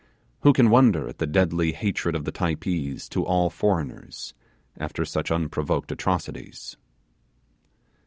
Who 0.39 0.51
can 0.51 0.71
wonder 0.71 1.07
at 1.07 1.19
the 1.19 1.27
deadly 1.27 1.73
hatred 1.73 2.15
of 2.15 2.25
the 2.25 2.31
Typees 2.31 3.07
to 3.09 3.23
all 3.23 3.51
foreigners 3.51 4.33
after 4.79 5.05
such 5.05 5.29
unprovoked 5.29 5.91
atrocities? 5.91 6.75